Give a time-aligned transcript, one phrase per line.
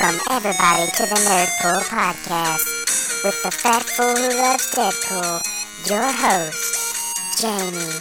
[0.00, 5.40] Welcome, everybody, to the Nerdpool Podcast with the fat fool who loves Deadpool,
[5.88, 8.00] your host, Jamie.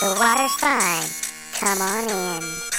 [0.00, 1.04] The water's fine.
[1.52, 2.73] Come on in.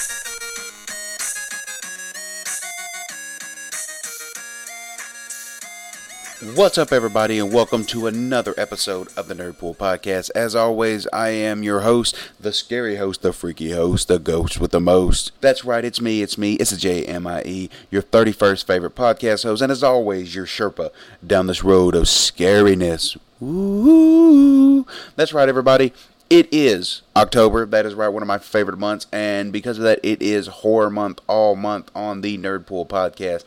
[6.56, 10.32] What's up, everybody, and welcome to another episode of the Nerd Pool Podcast.
[10.34, 14.72] As always, I am your host, the scary host, the freaky host, the ghost with
[14.72, 15.34] the most.
[15.42, 19.70] That's right, it's me, it's me, it's a J-M-I-E, your 31st favorite podcast host, and
[19.70, 20.92] as always, your Sherpa
[21.28, 23.18] down this road of scariness.
[23.44, 24.88] Ooh,
[25.18, 25.92] that's right, everybody.
[26.30, 27.66] It is October.
[27.66, 30.90] That is right, one of my favorite months, and because of that, it is horror
[30.90, 33.44] month all month on the Nerd Pool Podcast.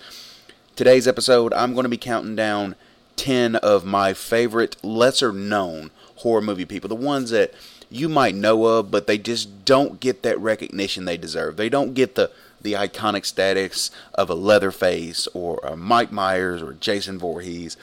[0.77, 2.75] Today's episode, I'm going to be counting down
[3.19, 6.89] 10 of my favorite lesser known horror movie people.
[6.89, 7.53] The ones that
[7.91, 11.57] you might know of, but they just don't get that recognition they deserve.
[11.57, 16.75] They don't get the, the iconic status of a Leatherface or a Mike Myers or
[16.75, 17.77] Jason Voorhees.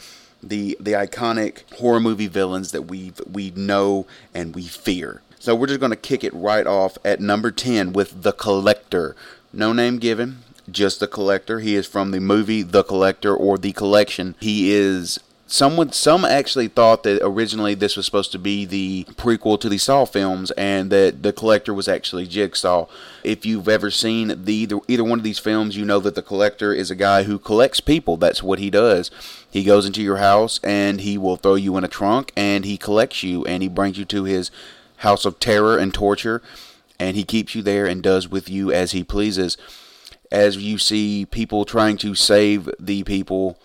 [0.44, 5.22] The, the iconic horror movie villains that we we know and we fear.
[5.40, 9.16] So we're just going to kick it right off at number 10 with The Collector.
[9.52, 11.60] No name given, just the collector.
[11.60, 14.36] He is from the movie The Collector or The Collection.
[14.40, 19.60] He is someone some actually thought that originally this was supposed to be the prequel
[19.62, 22.88] to the Saw films and that the collector was actually Jigsaw.
[23.24, 26.22] If you've ever seen the either, either one of these films, you know that the
[26.22, 28.18] collector is a guy who collects people.
[28.18, 29.12] That's what he does.
[29.50, 32.78] He goes into your house and he will throw you in a trunk and he
[32.78, 34.52] collects you and he brings you to his
[34.98, 36.42] house of terror and torture
[37.00, 39.58] and he keeps you there and does with you as he pleases
[40.36, 43.58] as you see people trying to save the people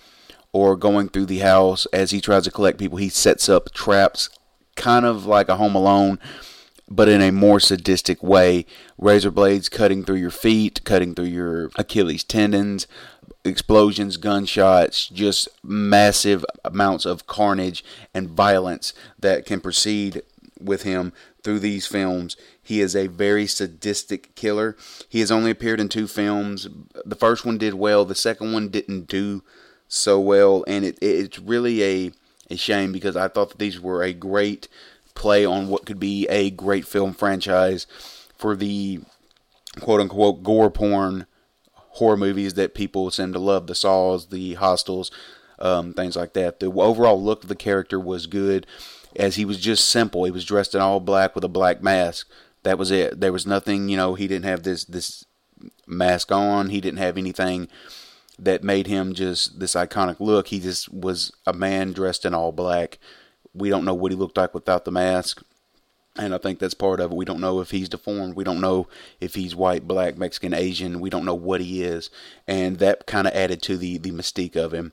[0.53, 4.31] or going through the house as he tries to collect people, he sets up traps,
[4.77, 6.21] kind of like a Home Alone,
[6.89, 8.67] but in a more sadistic way.
[8.99, 12.87] Razor blades cutting through your feet, cutting through your Achilles tendons,
[13.45, 17.85] explosions, gunshots, just massive amounts of carnage
[18.15, 20.23] and violence that can proceed
[20.61, 21.13] with him
[21.43, 22.37] through these films.
[22.71, 24.77] He is a very sadistic killer.
[25.09, 26.69] He has only appeared in two films.
[27.05, 29.43] The first one did well, the second one didn't do
[29.89, 32.13] so well, and it, it's really a,
[32.49, 34.69] a shame because I thought that these were a great
[35.17, 37.89] play on what could be a great film franchise
[38.39, 39.01] for the
[39.81, 41.27] quote unquote gore porn
[41.75, 45.11] horror movies that people seem to love the Saws, the Hostels,
[45.59, 46.61] um, things like that.
[46.61, 48.65] The overall look of the character was good
[49.17, 50.23] as he was just simple.
[50.23, 52.31] He was dressed in all black with a black mask.
[52.63, 53.21] That was it.
[53.21, 55.25] There was nothing, you know, he didn't have this this
[55.87, 56.71] mask on.
[56.71, 57.69] He didn't have anything
[58.39, 60.49] that made him just this iconic look.
[60.49, 62.99] He just was a man dressed in all black.
[63.55, 65.43] We don't know what he looked like without the mask.
[66.17, 67.17] And I think that's part of it.
[67.17, 68.35] We don't know if he's deformed.
[68.35, 68.89] We don't know
[69.21, 71.01] if he's white, black, Mexican, Asian.
[71.01, 72.11] We don't know what he is.
[72.49, 74.93] And that kind of added to the, the mystique of him.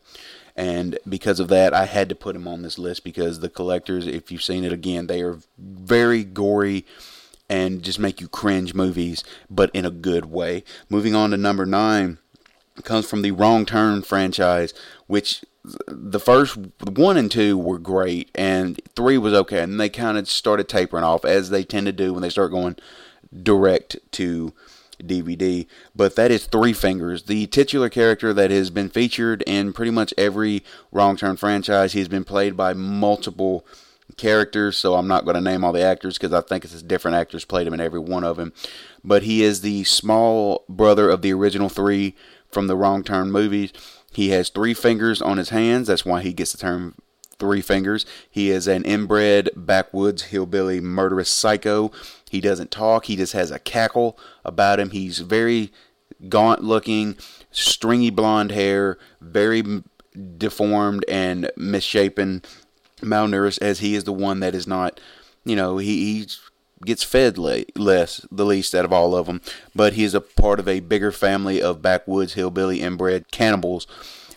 [0.55, 4.05] And because of that, I had to put him on this list because the collectors,
[4.05, 6.85] if you've seen it again, they are very gory
[7.49, 10.63] and just make you cringe movies, but in a good way.
[10.89, 12.17] Moving on to number nine
[12.83, 14.73] comes from the Wrong Turn franchise,
[15.07, 15.43] which
[15.87, 20.29] the first one and two were great, and three was okay, and they kind of
[20.29, 22.75] started tapering off as they tend to do when they start going
[23.43, 24.53] direct to
[25.01, 25.67] DVD.
[25.95, 30.13] But that is Three Fingers, the titular character that has been featured in pretty much
[30.17, 31.93] every Wrong Turn franchise.
[31.93, 33.65] He's been played by multiple
[34.15, 37.15] characters, so I'm not going to name all the actors because I think it's different
[37.15, 38.53] actors played him in every one of them.
[39.03, 42.15] But he is the small brother of the original three
[42.49, 43.73] from the Wrong Turn movies.
[44.11, 45.87] He has three fingers on his hands.
[45.87, 46.95] That's why he gets the term
[47.39, 48.05] three fingers.
[48.29, 51.91] He is an inbred backwoods hillbilly murderous psycho.
[52.29, 53.05] He doesn't talk.
[53.05, 54.91] He just has a cackle about him.
[54.91, 55.71] He's very
[56.29, 57.15] gaunt looking,
[57.51, 59.83] stringy blonde hair, very
[60.37, 62.41] deformed and misshapen,
[63.01, 64.99] malnourished, as he is the one that is not,
[65.45, 66.27] you know, he,
[66.85, 69.41] gets fed le- less, the least out of all of them.
[69.73, 73.87] But he is a part of a bigger family of backwoods hillbilly inbred cannibals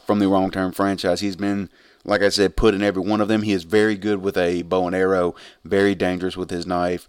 [0.07, 1.21] from the Wrong Turn franchise.
[1.21, 1.69] He's been
[2.05, 3.43] like I said, put in every one of them.
[3.43, 5.35] He is very good with a bow and arrow,
[5.65, 7.07] very dangerous with his knife,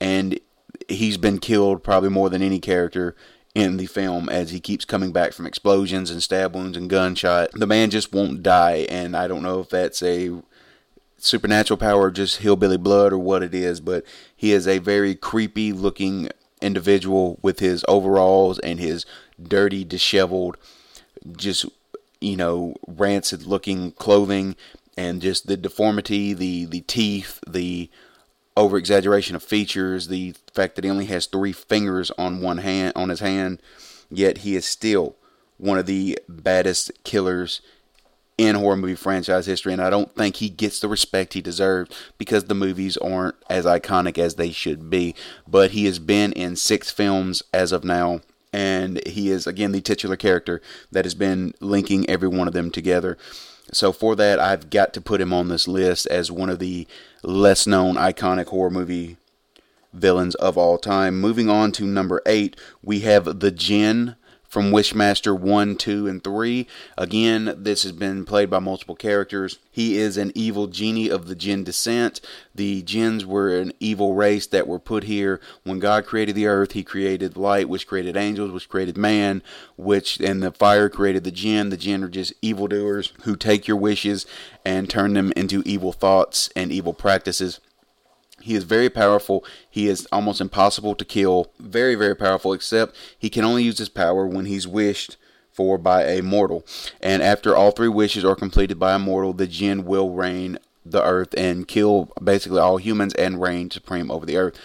[0.00, 0.38] and
[0.88, 3.14] he's been killed probably more than any character
[3.54, 7.50] in the film as he keeps coming back from explosions and stab wounds and gunshot.
[7.52, 10.30] The man just won't die, and I don't know if that's a
[11.20, 15.14] supernatural power or just hillbilly blood or what it is, but he is a very
[15.14, 16.28] creepy looking
[16.60, 19.06] individual with his overalls and his
[19.42, 20.56] dirty, disheveled,
[21.36, 21.66] just
[22.20, 24.54] you know, rancid looking clothing
[24.96, 27.90] and just the deformity, the the teeth, the
[28.56, 32.92] over exaggeration of features, the fact that he only has three fingers on one hand
[32.94, 33.62] on his hand,
[34.10, 35.16] yet he is still
[35.56, 37.60] one of the baddest killers
[38.40, 41.94] in horror movie franchise history, and I don't think he gets the respect he deserves
[42.16, 45.14] because the movies aren't as iconic as they should be.
[45.46, 49.82] But he has been in six films as of now, and he is again the
[49.82, 53.18] titular character that has been linking every one of them together.
[53.72, 56.86] So for that, I've got to put him on this list as one of the
[57.22, 59.18] less known iconic horror movie
[59.92, 61.20] villains of all time.
[61.20, 64.16] Moving on to number eight, we have the Djinn
[64.50, 66.66] from Wishmaster 1, 2, and 3.
[66.98, 69.60] Again, this has been played by multiple characters.
[69.70, 72.20] He is an evil genie of the Jinn descent.
[72.52, 76.72] The Jinns were an evil race that were put here when God created the earth.
[76.72, 79.40] He created light, which created angels, which created man,
[79.76, 81.70] which and the fire created the Jinn.
[81.70, 84.26] The Jinn are just evildoers who take your wishes
[84.64, 87.60] and turn them into evil thoughts and evil practices.
[88.40, 89.44] He is very powerful.
[89.68, 91.50] He is almost impossible to kill.
[91.58, 95.16] Very, very powerful, except he can only use his power when he's wished
[95.52, 96.64] for by a mortal.
[97.00, 101.02] And after all three wishes are completed by a mortal, the jinn will reign the
[101.02, 104.58] earth and kill basically all humans and reign supreme over the earth.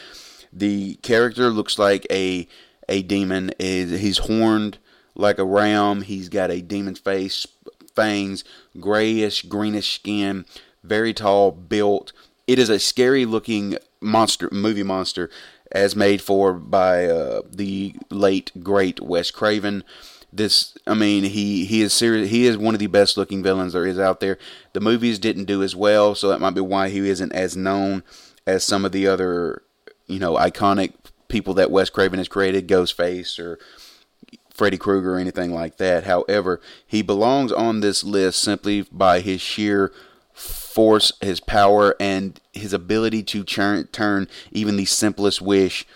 [0.54, 2.48] The character looks like a
[2.88, 3.52] a demon.
[3.60, 4.78] Is he's horned
[5.16, 6.02] like a ram.
[6.02, 7.46] He's got a demon's face,
[7.94, 8.44] fangs,
[8.80, 10.46] grayish, greenish skin,
[10.84, 12.14] very tall, built
[12.48, 15.30] it is a scary looking monster movie monster
[15.72, 19.84] as made for by uh, the late great Wes Craven.
[20.32, 22.30] This, I mean, he he is serious.
[22.30, 24.38] He is one of the best looking villains there is out there.
[24.74, 28.04] The movies didn't do as well, so that might be why he isn't as known
[28.46, 29.64] as some of the other,
[30.08, 30.94] you know, iconic
[31.30, 33.60] people that Wes Craven has created, Ghostface or
[34.54, 36.04] Freddy Krueger or anything like that.
[36.04, 39.92] However, he belongs on this list simply by his sheer
[40.76, 45.88] force, his power, and his ability to turn, turn even the simplest wish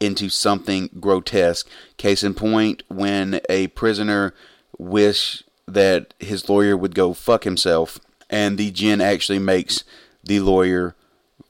[0.00, 1.68] into something grotesque.
[1.98, 4.32] Case in point, when a prisoner
[4.78, 8.00] wished that his lawyer would go fuck himself,
[8.30, 9.84] and the jinn actually makes
[10.24, 10.96] the lawyer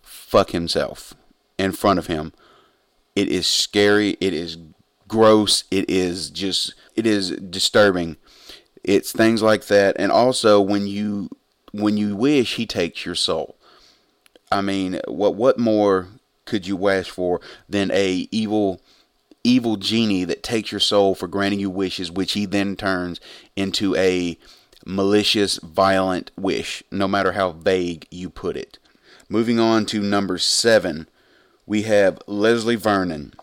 [0.03, 1.15] fuck himself
[1.56, 2.32] in front of him.
[3.15, 4.17] It is scary.
[4.20, 4.59] It is
[5.06, 5.62] gross.
[5.70, 8.17] It is just, it is disturbing.
[8.82, 9.94] It's things like that.
[9.97, 11.31] And also, when you
[11.75, 13.56] when you wish, he takes your soul.
[14.50, 16.09] I mean, what what more
[16.44, 18.81] could you wish for than a evil
[19.43, 23.21] evil genie that takes your soul for granting you wishes, which he then turns
[23.56, 24.38] into a
[24.87, 28.79] malicious, violent wish, no matter how vague you put it.
[29.29, 31.09] Moving on to number seven,
[31.67, 33.35] we have Leslie Vernon.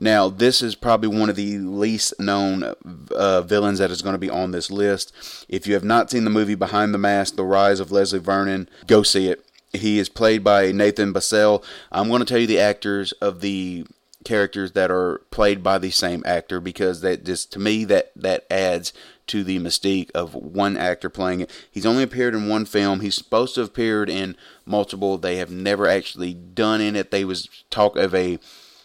[0.00, 2.74] Now, this is probably one of the least known
[3.14, 5.12] uh, villains that is going to be on this list.
[5.48, 8.68] If you have not seen the movie Behind the Mask: The Rise of Leslie Vernon,
[8.86, 9.44] go see it.
[9.72, 11.62] He is played by Nathan Baesel.
[11.92, 13.86] I'm going to tell you the actors of the
[14.24, 18.44] characters that are played by the same actor because that just to me that that
[18.50, 18.92] adds
[19.26, 21.50] to the mystique of one actor playing it.
[21.70, 23.00] He's only appeared in one film.
[23.00, 24.36] He's supposed to have appeared in
[24.66, 25.18] multiple.
[25.18, 27.10] They have never actually done in it.
[27.10, 28.38] They was talk of a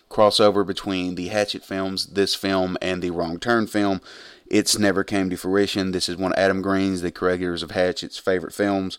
[0.10, 4.02] crossover between the Hatchet films, this film, and the Wrong Turn film.
[4.48, 5.92] It's never came to fruition.
[5.92, 8.98] This is one of Adam Green's, the creators of Hatchet's favorite films.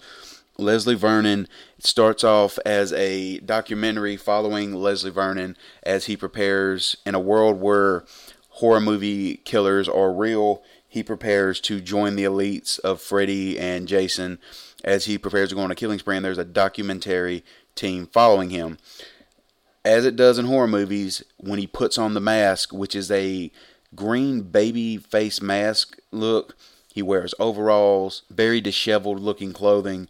[0.59, 1.47] Leslie Vernon
[1.79, 8.05] starts off as a documentary following Leslie Vernon as he prepares in a world where
[8.49, 10.63] horror movie killers are real.
[10.89, 14.39] He prepares to join the elites of Freddy and Jason
[14.83, 17.45] as he prepares to go on a killing spree, and there's a documentary
[17.75, 18.79] team following him
[19.87, 23.53] as it does in horror movies, when he puts on the mask, which is a
[23.95, 26.57] green baby face mask look,
[26.93, 30.09] he wears overalls, very disheveled looking clothing.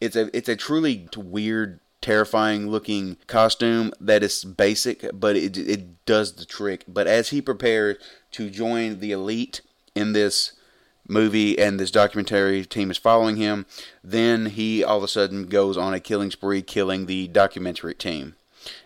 [0.00, 6.04] It's a it's a truly weird, terrifying looking costume that is basic, but it it
[6.06, 6.84] does the trick.
[6.86, 7.96] But as he prepares
[8.32, 9.60] to join the elite
[9.96, 10.52] in this
[11.08, 13.66] movie and this documentary team is following him,
[14.04, 18.36] then he all of a sudden goes on a killing spree, killing the documentary team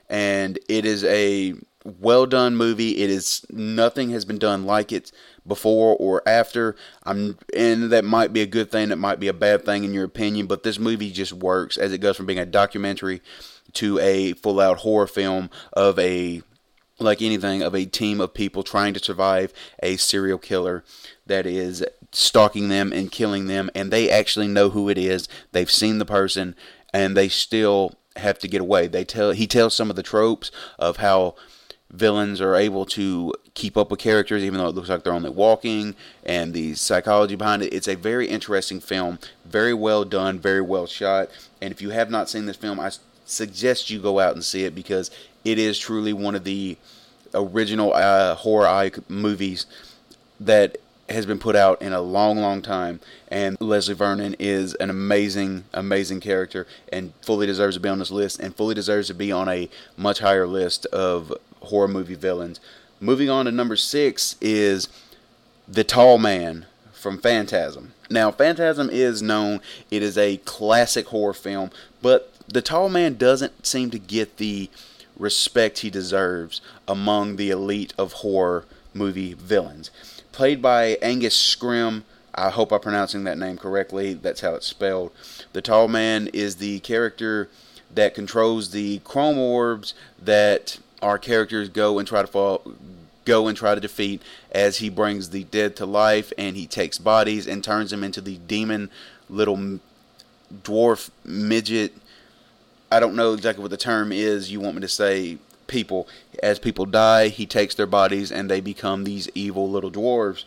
[0.09, 2.99] and it is a well done movie.
[2.99, 5.13] It is nothing has been done like it
[5.47, 6.77] before or after.
[7.05, 9.95] I'm and that might be a good thing, that might be a bad thing in
[9.95, 13.23] your opinion, but this movie just works as it goes from being a documentary
[13.75, 16.43] to a full out horror film of a
[16.99, 20.85] like anything of a team of people trying to survive a serial killer
[21.27, 25.29] that is stalking them and killing them and they actually know who it is.
[25.53, 26.55] They've seen the person
[26.93, 28.87] and they still have to get away.
[28.87, 31.35] They tell he tells some of the tropes of how
[31.90, 35.31] villains are able to keep up with characters even though it looks like they're only
[35.31, 37.73] walking and the psychology behind it.
[37.75, 41.29] It's a very interesting film, very well done, very well shot.
[41.61, 42.90] And if you have not seen this film, I
[43.25, 45.11] suggest you go out and see it because
[45.45, 46.76] it is truly one of the
[47.35, 49.67] original uh, horror eye movies
[50.38, 50.79] that
[51.11, 53.00] has been put out in a long, long time.
[53.29, 58.11] And Leslie Vernon is an amazing, amazing character and fully deserves to be on this
[58.11, 62.61] list and fully deserves to be on a much higher list of horror movie villains.
[63.00, 64.88] Moving on to number six is
[65.67, 67.95] The Tall Man from Phantasm.
[68.11, 71.71] Now, Phantasm is known, it is a classic horror film,
[72.02, 74.69] but The Tall Man doesn't seem to get the
[75.19, 79.90] respect he deserves among the elite of horror movie villains.
[80.41, 82.03] Played by Angus Scrimm,
[82.35, 84.15] I hope I'm pronouncing that name correctly.
[84.15, 85.13] That's how it's spelled.
[85.53, 87.51] The Tall Man is the character
[87.95, 92.63] that controls the chrome orbs that our characters go and try to fall,
[93.27, 96.97] go and try to defeat as he brings the dead to life and he takes
[96.97, 98.89] bodies and turns them into the demon
[99.29, 99.79] little
[100.63, 101.93] dwarf midget.
[102.91, 104.51] I don't know exactly what the term is.
[104.51, 105.37] You want me to say
[105.71, 106.07] people.
[106.43, 110.45] As people die, he takes their bodies and they become these evil little dwarves.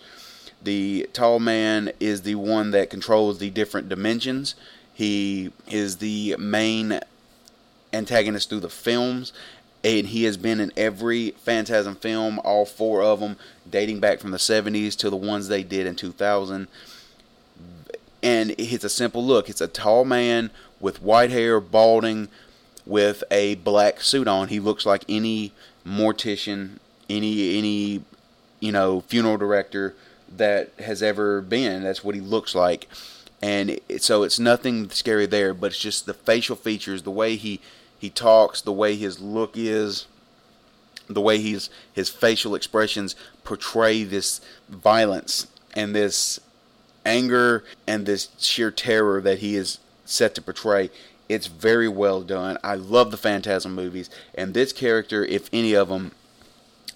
[0.61, 4.53] The tall man is the one that controls the different dimensions.
[4.93, 6.99] He is the main
[7.91, 9.33] antagonist through the films,
[9.83, 13.37] and he has been in every Phantasm film, all four of them,
[13.69, 16.67] dating back from the 70s to the ones they did in 2000.
[18.21, 19.49] And it's a simple look.
[19.49, 22.29] It's a tall man with white hair, balding,
[22.85, 24.49] with a black suit on.
[24.49, 25.51] He looks like any
[25.85, 28.03] mortician, any any
[28.59, 29.95] you know funeral director
[30.37, 31.83] that has ever been.
[31.83, 32.87] That's what he looks like.
[33.41, 37.35] And it, so it's nothing scary there, but it's just the facial features, the way
[37.35, 37.59] he
[37.99, 40.07] he talks, the way his look is,
[41.07, 46.39] the way he's his facial expressions portray this violence and this
[47.05, 50.89] anger and this sheer terror that he is set to portray.
[51.29, 52.57] It's very well done.
[52.63, 56.11] I love the Phantasm movies, and this character, if any of them,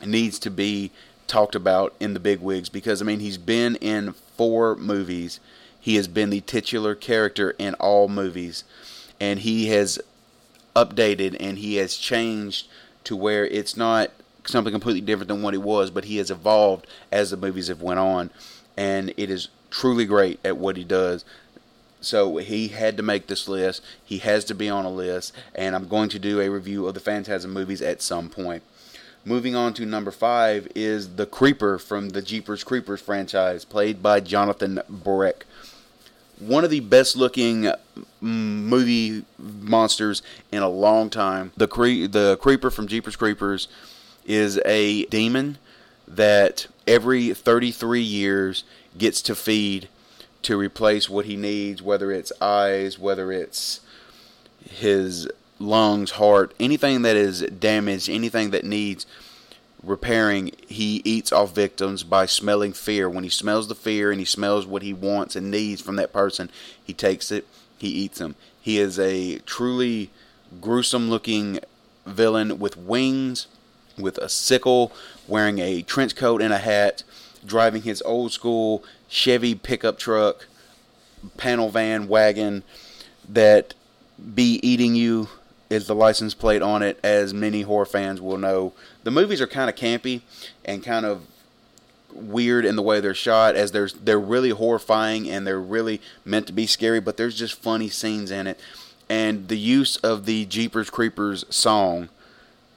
[0.06, 0.92] needs to be
[1.28, 5.40] talked about in the big wigs because I mean he's been in four movies.
[5.80, 8.64] He has been the titular character in all movies,
[9.20, 10.00] and he has
[10.76, 12.68] updated and he has changed
[13.04, 14.12] to where it's not
[14.46, 17.82] something completely different than what he was, but he has evolved as the movies have
[17.82, 18.30] went on,
[18.76, 21.26] and it is truly great at what he does.
[22.00, 23.84] So he had to make this list.
[24.04, 26.94] He has to be on a list, and I'm going to do a review of
[26.94, 28.64] the Phantasm movies at some point.
[29.26, 34.20] Moving on to number five is the Creeper from the Jeepers Creepers franchise, played by
[34.20, 35.46] Jonathan Breck
[36.40, 37.74] one of the best looking mm,
[38.22, 41.52] movie monsters in a long time.
[41.58, 43.68] The cre- the creeper from Jeepers Creepers
[44.26, 45.58] is a demon
[46.08, 48.64] that every 33 years
[48.98, 49.90] gets to feed
[50.48, 53.82] to replace what he needs, whether it's eyes, whether it's
[54.64, 55.28] his
[55.60, 59.06] lungs, heart, anything that is damaged, anything that needs
[59.84, 63.10] repairing, he eats off victims by smelling fear.
[63.10, 66.14] When he smells the fear and he smells what he wants and needs from that
[66.14, 66.50] person,
[66.82, 67.46] he takes it,
[67.78, 68.36] he eats them.
[68.62, 70.12] He is a truly
[70.62, 71.60] gruesome looking
[72.06, 73.48] villain with wings,
[73.98, 74.94] with a sickle,
[75.28, 77.04] wearing a trench coat and a hat,
[77.46, 80.48] driving his old school Chevy pickup truck,
[81.38, 82.64] panel van wagon
[83.28, 83.74] that
[84.34, 85.30] be eating you
[85.70, 88.74] is the license plate on it, as many horror fans will know.
[89.04, 90.22] The movies are kind of campy
[90.64, 91.24] and kind of
[92.14, 96.48] weird in the way they're shot, as they're they're really horrifying and they're really meant
[96.48, 98.60] to be scary, but there's just funny scenes in it.
[99.10, 102.10] And the use of the Jeepers Creepers song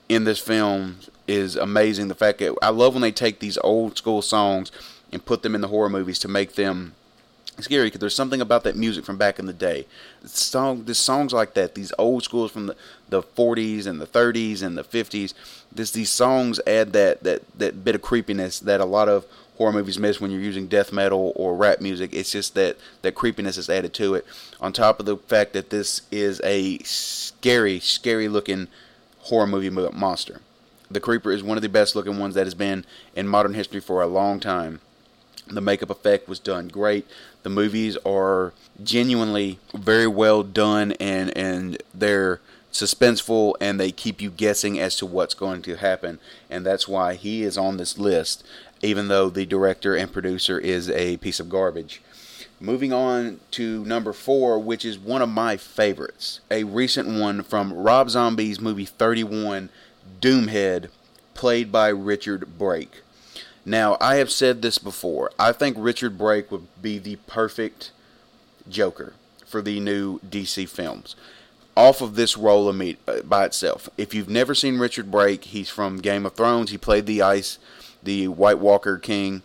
[0.09, 0.99] in this film
[1.31, 2.09] is amazing.
[2.09, 4.73] The fact that I love when they take these old school songs
[5.13, 6.95] and put them in the horror movies to make them
[7.61, 9.87] scary because there's something about that music from back in the day.
[10.25, 12.77] Song, the songs like that, these old schools from the,
[13.09, 15.35] the 40s and the 30s and the 50s,
[15.73, 19.25] this these songs add that that that bit of creepiness that a lot of
[19.57, 22.13] horror movies miss when you're using death metal or rap music.
[22.13, 24.27] It's just that that creepiness is added to it.
[24.61, 28.69] On top of the fact that this is a scary, scary looking
[29.21, 30.41] horror movie monster.
[30.91, 33.81] The Creeper is one of the best looking ones that has been in modern history
[33.81, 34.81] for a long time.
[35.47, 37.07] The makeup effect was done great.
[37.43, 42.41] The movies are genuinely very well done and and they're
[42.73, 47.15] suspenseful and they keep you guessing as to what's going to happen and that's why
[47.15, 48.45] he is on this list
[48.81, 52.01] even though the director and producer is a piece of garbage.
[52.61, 56.41] Moving on to number 4 which is one of my favorites.
[56.51, 59.71] A recent one from Rob Zombie's movie 31
[60.21, 60.91] Doomhead
[61.35, 63.03] played by Richard Brake.
[63.65, 65.31] Now, I have said this before.
[65.39, 67.93] I think Richard Brake would be the perfect
[68.69, 69.15] Joker
[69.47, 71.17] for the new DC films.
[71.77, 73.89] Off of this role uh, by itself.
[73.97, 76.71] If you've never seen Richard Brake, he's from Game of Thrones.
[76.71, 77.59] He played the Ice,
[78.03, 79.43] the White Walker King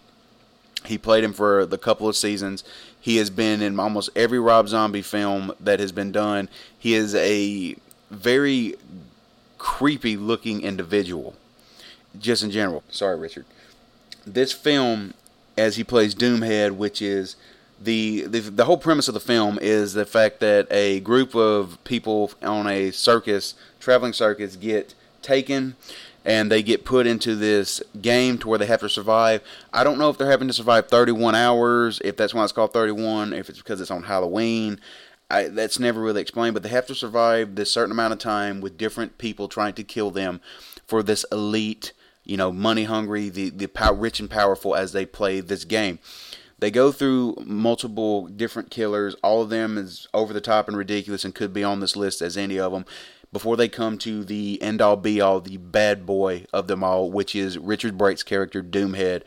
[0.85, 2.63] He played him for the couple of seasons.
[2.99, 6.49] He has been in almost every Rob Zombie film that has been done.
[6.77, 7.75] He is a
[8.09, 8.75] very
[9.57, 11.35] creepy looking individual,
[12.19, 12.83] just in general.
[12.89, 13.45] Sorry, Richard.
[14.25, 15.13] This film,
[15.57, 17.35] as he plays Doomhead, which is
[17.81, 21.77] the, the the whole premise of the film is the fact that a group of
[21.83, 25.75] people on a circus, traveling circus, get taken
[26.25, 29.41] and they get put into this game to where they have to survive.
[29.71, 32.73] I don't know if they're having to survive 31 hours, if that's why it's called
[32.73, 34.79] 31, if it's because it's on Halloween.
[35.29, 38.61] I, that's never really explained, but they have to survive this certain amount of time
[38.61, 40.39] with different people trying to kill them
[40.85, 45.05] for this elite, you know, money hungry, the the power, rich and powerful as they
[45.05, 45.99] play this game.
[46.59, 49.15] They go through multiple different killers.
[49.21, 52.21] All of them is over the top and ridiculous and could be on this list
[52.21, 52.85] as any of them
[53.35, 57.11] before they come to the end all be all, the bad boy of them all,
[57.11, 59.23] which is Richard Brake's character, Doomhead.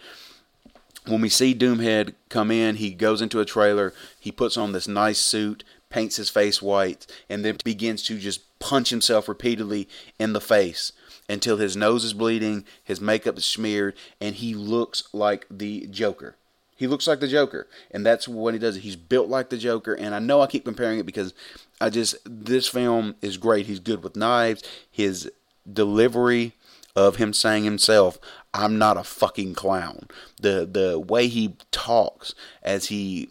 [1.06, 4.88] When we see Doomhead come in, he goes into a trailer, he puts on this
[4.88, 10.32] nice suit, paints his face white, and then begins to just punch himself repeatedly in
[10.32, 10.92] the face
[11.28, 16.36] until his nose is bleeding, his makeup is smeared, and he looks like the Joker.
[16.76, 18.76] He looks like the Joker, and that's what he does.
[18.76, 21.34] He's built like the Joker, and I know I keep comparing it because
[21.80, 23.66] I just this film is great.
[23.66, 24.62] He's good with knives.
[24.88, 25.30] His
[25.70, 26.52] delivery
[26.94, 28.18] of him saying himself,
[28.54, 30.06] "I'm not a fucking clown."
[30.40, 33.30] The the way he talks as he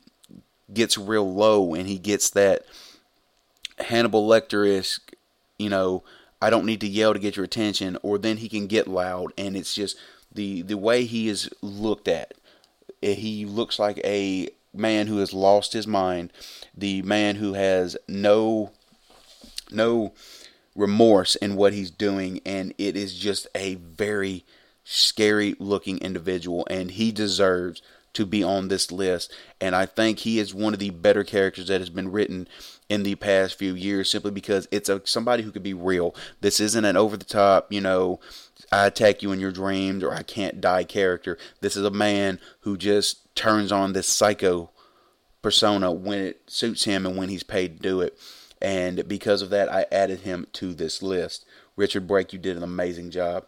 [0.73, 2.65] gets real low and he gets that
[3.79, 4.99] Hannibal Lecter
[5.57, 6.03] you know,
[6.41, 9.33] I don't need to yell to get your attention, or then he can get loud,
[9.37, 9.97] and it's just
[10.31, 12.35] the the way he is looked at.
[13.01, 16.31] Eh, he looks like a man who has lost his mind,
[16.75, 18.71] the man who has no
[19.71, 20.13] no
[20.75, 24.45] remorse in what he's doing and it is just a very
[24.83, 27.81] scary looking individual and he deserves
[28.17, 31.67] to be on this list and I think he is one of the better characters
[31.67, 32.47] that has been written
[32.89, 36.15] in the past few years simply because it's a somebody who could be real.
[36.41, 38.19] This isn't an over the top, you know,
[38.71, 41.37] I attack you in your dreams or I can't die character.
[41.61, 44.71] This is a man who just turns on this psycho
[45.41, 48.17] persona when it suits him and when he's paid to do it.
[48.61, 51.45] And because of that, I added him to this list.
[51.75, 53.45] Richard Brake, you did an amazing job.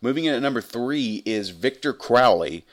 [0.00, 2.64] Moving in at number three is Victor Crowley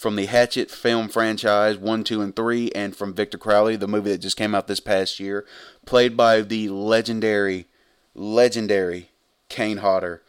[0.00, 4.10] from the Hatchet film franchise 1, 2, and 3, and from Victor Crowley, the movie
[4.12, 5.44] that just came out this past year,
[5.84, 7.66] played by the legendary,
[8.14, 9.10] legendary
[9.50, 10.22] Kane Hodder.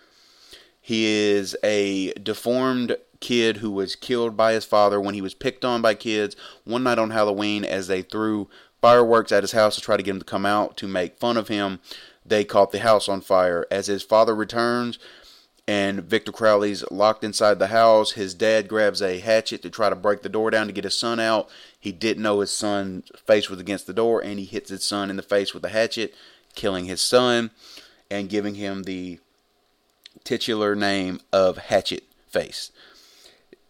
[0.82, 5.64] He is a deformed kid who was killed by his father when he was picked
[5.64, 8.50] on by kids one night on Halloween as they threw
[8.82, 11.38] fireworks at his house to try to get him to come out to make fun
[11.38, 11.80] of him.
[12.26, 13.66] They caught the house on fire.
[13.72, 15.00] As his father returns
[15.72, 19.96] and Victor Crowley's locked inside the house, his dad grabs a hatchet to try to
[19.96, 21.48] break the door down to get his son out.
[21.80, 25.10] He didn't know his son's face was against the door and he hits his son
[25.10, 26.14] in the face with a hatchet,
[26.56, 27.52] killing his son
[28.10, 29.20] and giving him the
[30.26, 32.72] titular name of Hatchet Face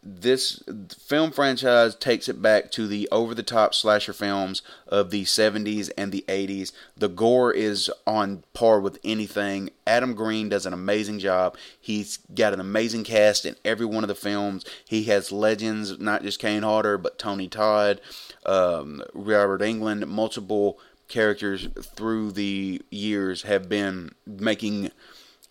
[0.03, 0.63] this
[0.97, 5.91] film franchise takes it back to the over the top slasher films of the 70s
[5.95, 6.71] and the 80s.
[6.97, 9.69] The gore is on par with anything.
[9.85, 11.55] Adam Green does an amazing job.
[11.79, 14.65] He's got an amazing cast in every one of the films.
[14.83, 18.01] He has legends, not just Kane Hodder, but Tony Todd,
[18.45, 24.89] um, Robert Englund, multiple characters through the years have been making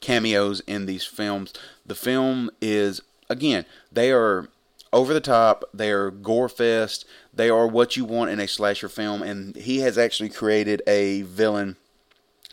[0.01, 1.53] cameos in these films.
[1.87, 4.49] The film is again, they are
[4.93, 5.65] over the top.
[5.73, 7.07] They are gore fest.
[7.33, 9.23] They are what you want in a slasher film.
[9.23, 11.77] And he has actually created a villain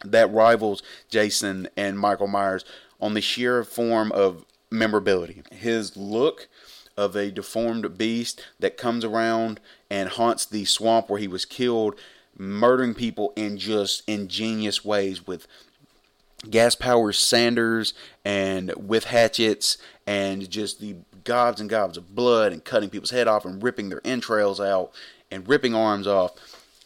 [0.06, 2.63] that rivals Jason and Michael Myers
[3.02, 5.42] on the sheer form of memorability.
[5.52, 6.48] His look
[6.96, 9.60] of a deformed beast that comes around
[9.90, 11.96] and haunts the swamp where he was killed,
[12.38, 15.48] murdering people in just ingenious ways with
[16.50, 22.63] gas powered sanders and with hatchets and just the gobs and gobs of blood and
[22.63, 24.91] cutting people's head off and ripping their entrails out
[25.30, 26.32] and ripping arms off.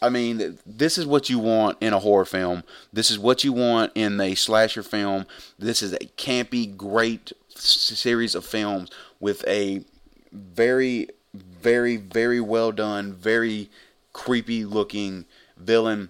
[0.02, 2.64] I mean, this is what you want in a horror film.
[2.92, 5.28] This is what you want in a slasher film.
[5.60, 9.86] This is a campy, great series of films with a
[10.32, 13.70] very, very, very well done, very
[14.12, 16.10] creepy looking villain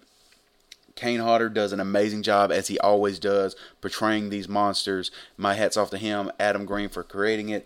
[1.01, 5.09] Kane Hodder does an amazing job, as he always does, portraying these monsters.
[5.35, 7.65] My hat's off to him, Adam Green, for creating it.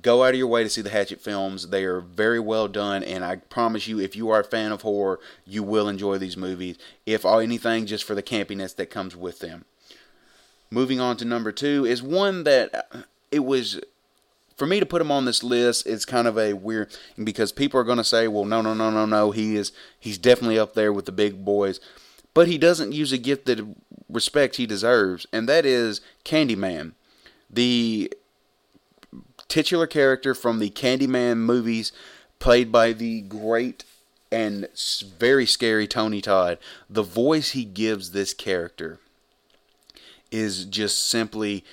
[0.00, 1.68] Go out of your way to see the Hatchet films.
[1.68, 4.80] They are very well done, and I promise you, if you are a fan of
[4.80, 6.78] horror, you will enjoy these movies.
[7.04, 9.66] If anything, just for the campiness that comes with them.
[10.70, 13.78] Moving on to number two is one that uh, it was
[14.56, 17.78] for me to put him on this list it's kind of a weird because people
[17.78, 20.72] are going to say, "Well, no, no, no, no, no, he is he's definitely up
[20.72, 21.78] there with the big boys."
[22.38, 23.66] But he doesn't use a gift that
[24.08, 26.92] respect he deserves, and that is Candyman.
[27.50, 28.14] The
[29.48, 31.90] titular character from the Candyman movies
[32.38, 33.82] played by the great
[34.30, 34.68] and
[35.18, 36.58] very scary Tony Todd.
[36.88, 39.00] The voice he gives this character
[40.30, 41.64] is just simply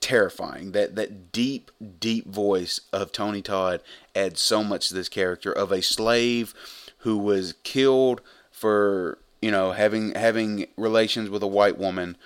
[0.00, 0.72] terrifying.
[0.72, 3.80] That that deep, deep voice of Tony Todd
[4.12, 6.52] adds so much to this character of a slave
[6.98, 12.16] who was killed for you know having having relations with a white woman,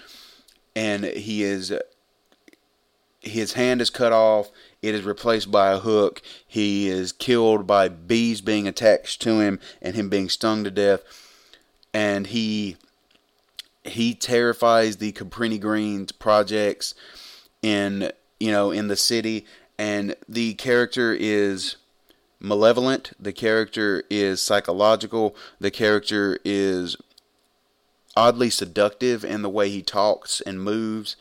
[0.75, 1.73] and he is
[3.20, 4.51] his hand is cut off.
[4.83, 6.23] It is replaced by a hook.
[6.46, 11.03] He is killed by bees being attached to him and him being stung to death.
[11.92, 12.77] And he
[13.85, 16.94] he terrifies the Cabrini Greens projects
[17.62, 19.46] in you know in the city
[19.79, 21.77] and the character is
[22.40, 23.12] malevolent.
[23.20, 25.37] The character is psychological.
[25.61, 26.96] The character is
[28.16, 31.16] oddly seductive in the way he talks and moves.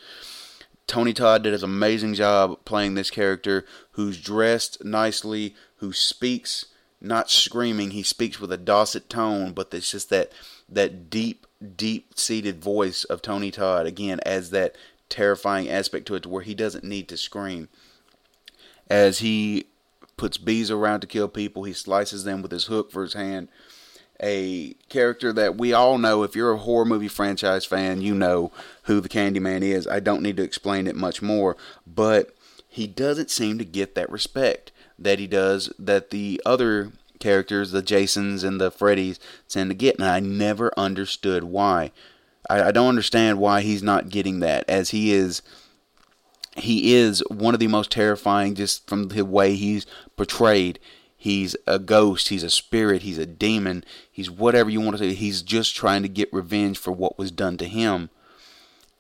[0.88, 6.66] Tony todd did an amazing job playing this character who's dressed nicely who speaks
[7.00, 7.92] not screaming.
[7.92, 10.32] He speaks with a docet tone but it's just that
[10.68, 14.76] that deep deep seated voice of tony todd again as that
[15.10, 17.68] terrifying aspect to it to where he doesn't need to scream.
[18.90, 19.68] As he
[20.20, 23.48] puts bees around to kill people, he slices them with his hook for his hand.
[24.22, 28.52] A character that we all know, if you're a horror movie franchise fan, you know
[28.84, 29.88] who the Candyman is.
[29.88, 31.56] I don't need to explain it much more,
[31.88, 32.36] but
[32.68, 37.82] he doesn't seem to get that respect that he does that the other characters, the
[37.82, 41.92] Jasons and the Freddys, tend to get, and I never understood why.
[42.50, 45.42] I, I don't understand why he's not getting that, as he is
[46.58, 49.86] he is one of the most terrifying just from the way he's
[50.16, 50.80] portrayed.
[51.16, 55.14] He's a ghost, he's a spirit, he's a demon, he's whatever you want to say.
[55.14, 58.10] He's just trying to get revenge for what was done to him.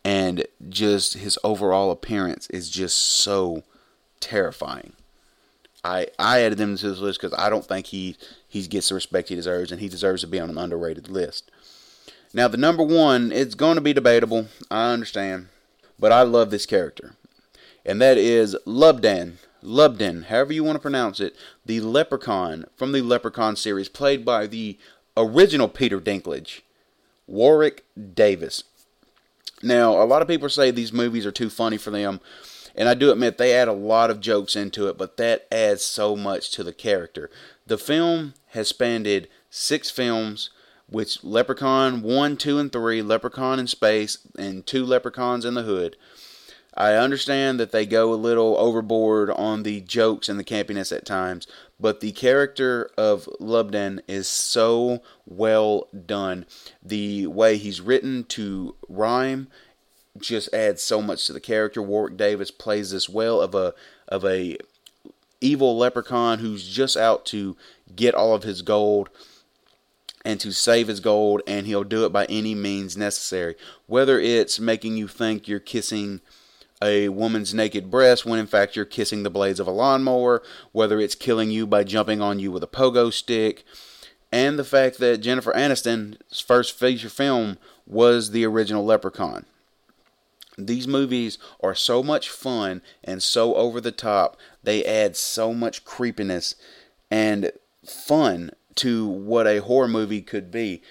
[0.04, 3.64] And just his overall appearance is just so
[4.20, 4.94] terrifying.
[5.84, 8.96] I I added him to this list because I don't think he he gets the
[8.96, 11.52] respect he deserves, and he deserves to be on an underrated list.
[12.34, 14.48] Now, the number one, it's going to be debatable.
[14.70, 15.48] I understand.
[15.98, 17.16] But I love this character.
[17.90, 19.38] And that is Lubdan.
[19.64, 24.46] Lubden, however you want to pronounce it, the leprechaun from the Leprechaun series, played by
[24.46, 24.78] the
[25.18, 26.62] original Peter Dinklage,
[27.26, 28.64] Warwick Davis.
[29.64, 32.22] Now, a lot of people say these movies are too funny for them,
[32.76, 35.84] and I do admit they add a lot of jokes into it, but that adds
[35.84, 37.32] so much to the character.
[37.66, 40.52] The film has spanned six films
[40.88, 45.98] which Leprechaun 1, 2, and 3, Leprechaun in Space, and two Leprechauns in the Hood.
[46.76, 51.06] I understand that they go a little overboard on the jokes and the campiness at
[51.06, 51.48] times,
[51.80, 56.46] but the character of Lubden is so well done.
[56.84, 59.48] The way he's written to rhyme
[60.20, 61.82] just adds so much to the character.
[61.82, 63.74] Warwick Davis plays this well of a
[64.08, 64.58] of a
[65.42, 67.56] evil leprechaun who's just out to
[67.96, 69.10] get all of his gold
[70.26, 73.56] and to save his gold, and he'll do it by any means necessary.
[73.88, 76.22] Whether it's making you think you're kissing
[76.82, 81.00] a woman's naked breast when in fact you're kissing the blades of a lawnmower, whether
[81.00, 83.64] it's killing you by jumping on you with a pogo stick,
[84.32, 89.46] and the fact that Jennifer Aniston's first feature film was the original Leprechaun.
[90.58, 94.38] These movies are so much fun and so over the top.
[94.62, 96.56] They add so much creepiness
[97.10, 97.52] and
[97.86, 100.82] fun to what a horror movie could be.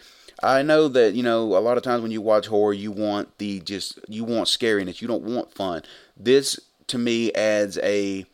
[0.43, 3.37] I know that you know a lot of times when you watch horror, you want
[3.39, 5.01] the just you want scariness.
[5.01, 5.83] You don't want fun.
[6.17, 8.25] This to me adds a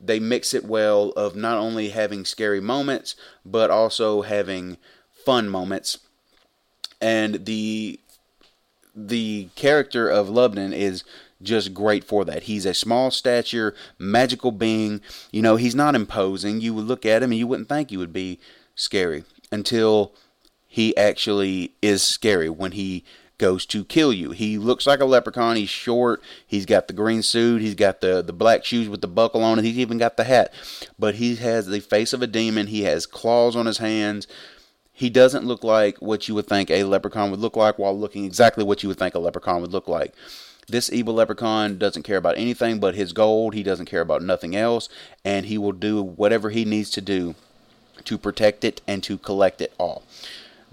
[0.00, 4.76] they mix it well of not only having scary moments but also having
[5.24, 5.98] fun moments.
[7.00, 7.98] And the
[8.94, 11.02] the character of Lubden is
[11.42, 12.44] just great for that.
[12.44, 15.00] He's a small stature, magical being.
[15.30, 16.60] You know, he's not imposing.
[16.60, 18.38] You would look at him and you wouldn't think he would be
[18.74, 20.12] scary until
[20.74, 23.04] he actually is scary when he
[23.38, 24.32] goes to kill you.
[24.32, 25.54] He looks like a leprechaun.
[25.54, 26.20] He's short.
[26.44, 27.62] He's got the green suit.
[27.62, 29.64] He's got the, the black shoes with the buckle on it.
[29.64, 30.52] He's even got the hat.
[30.98, 32.66] But he has the face of a demon.
[32.66, 34.26] He has claws on his hands.
[34.92, 38.24] He doesn't look like what you would think a leprechaun would look like while looking
[38.24, 40.12] exactly what you would think a leprechaun would look like.
[40.66, 43.54] This evil leprechaun doesn't care about anything but his gold.
[43.54, 44.88] He doesn't care about nothing else.
[45.24, 47.36] And he will do whatever he needs to do
[48.06, 50.02] to protect it and to collect it all.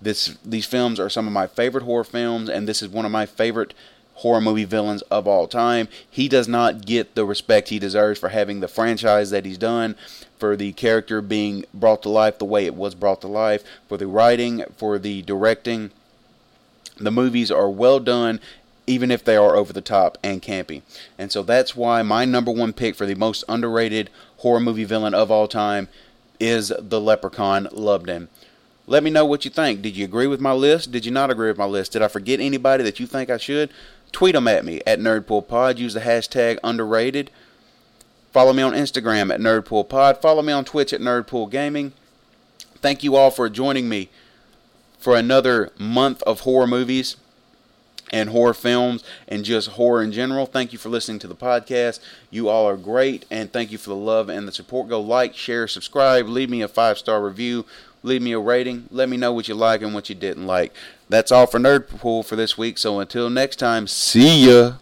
[0.02, 3.12] This these films are some of my favorite horror films, and this is one of
[3.12, 3.74] my favorite
[4.16, 5.88] horror movie villains of all time.
[6.10, 9.96] He does not get the respect he deserves for having the franchise that he's done,
[10.38, 13.98] for the character being brought to life the way it was brought to life, for
[13.98, 15.92] the writing, for the directing.
[16.98, 18.40] The movies are well done
[18.88, 20.82] even if they are over the top and campy.
[21.18, 25.14] And so that's why my number one pick for the most underrated horror movie villain
[25.14, 25.88] of all time
[26.40, 28.28] is the Leprechaun Lubden.
[28.88, 29.82] Let me know what you think.
[29.82, 30.92] Did you agree with my list?
[30.92, 31.94] Did you not agree with my list?
[31.94, 33.72] Did I forget anybody that you think I should?
[34.12, 35.78] Tweet them at me at NerdpoolPod.
[35.78, 37.32] Use the hashtag underrated.
[38.32, 40.22] Follow me on Instagram at NerdpoolPod.
[40.22, 41.92] Follow me on Twitch at NerdpoolGaming.
[42.76, 44.10] Thank you all for joining me
[44.98, 47.18] for another month of horror movies
[48.12, 50.46] and horror films and just horror in general.
[50.46, 52.00] Thank you for listening to the podcast.
[52.30, 54.90] You all are great, and thank you for the love and the support.
[54.90, 57.66] Go like, share, subscribe, leave me a five star review,
[58.04, 58.88] leave me a rating.
[58.92, 60.74] Let me know what you like and what you didn't like.
[61.10, 62.78] That's all for Nerd Pool for this week.
[62.78, 64.74] So until next time, see ya.